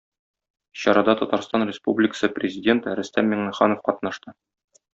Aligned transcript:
Чарада 0.79 1.13
Татарстан 1.19 1.67
Республикасы 1.71 2.31
Президенты 2.39 2.97
Рөстәм 3.01 3.31
Миңнеханов 3.35 3.85
катнашты. 3.91 4.35